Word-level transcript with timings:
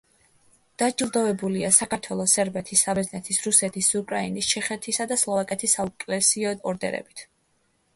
დაჯილდოებულია: 0.81 1.69
საქართველოს, 1.75 2.33
სერბეთის, 2.39 2.83
საბერძნეთის, 2.87 3.43
რუსეთის, 3.49 3.93
უკრაინის, 4.03 4.51
ჩეხეთისა 4.57 5.09
და 5.15 5.23
სლოვაკეთის 5.27 5.81
საეკლესიო 5.81 6.61
ორდენებით. 6.73 7.29